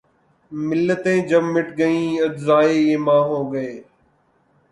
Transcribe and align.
ملتیں 0.51 1.19
جب 1.29 1.43
مٹ 1.53 1.67
گئیں‘ 1.77 2.19
اجزائے 2.25 2.73
ایماں 2.87 3.21
ہو 3.29 3.39
گئیں 3.53 3.77